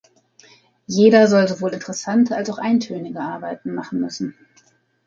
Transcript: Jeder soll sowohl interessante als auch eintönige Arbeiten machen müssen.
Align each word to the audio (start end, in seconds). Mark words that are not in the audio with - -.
Jeder 0.87 1.27
soll 1.27 1.47
sowohl 1.47 1.73
interessante 1.73 2.35
als 2.35 2.49
auch 2.49 2.57
eintönige 2.57 3.19
Arbeiten 3.19 3.75
machen 3.75 3.99
müssen. 3.99 4.33